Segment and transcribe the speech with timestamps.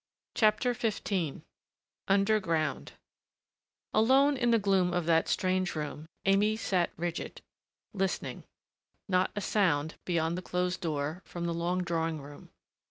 [0.33, 1.41] CHAPTER XV
[2.07, 2.93] UNDERGROUND
[3.93, 7.43] Alone in the gloom of that strange room, Aimée sat rigid.
[7.93, 8.43] Listening.
[9.07, 12.49] Not a sound, beyond the closed door, from the long drawing room.